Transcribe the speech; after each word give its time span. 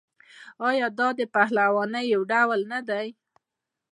آیا 0.69 0.87
دا 0.97 1.07
د 1.19 1.21
پهلوانۍ 1.33 2.05
یو 2.13 2.21
ډول 2.31 2.59
نه 2.73 2.79
دی؟ 2.89 3.07